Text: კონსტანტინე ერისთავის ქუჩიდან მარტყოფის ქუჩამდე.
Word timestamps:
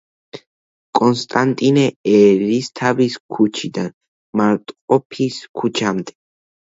კონსტანტინე 0.99 1.83
ერისთავის 2.13 3.19
ქუჩიდან 3.37 3.93
მარტყოფის 4.43 5.39
ქუჩამდე. 5.61 6.19